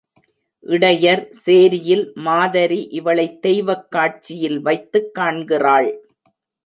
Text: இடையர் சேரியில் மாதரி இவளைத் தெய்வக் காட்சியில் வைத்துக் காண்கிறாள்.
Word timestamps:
இடையர் 0.63 1.27
சேரியில் 1.43 2.11
மாதரி 2.19 2.87
இவளைத் 2.91 3.41
தெய்வக் 3.41 3.91
காட்சியில் 3.91 4.59
வைத்துக் 4.61 5.13
காண்கிறாள். 5.13 5.91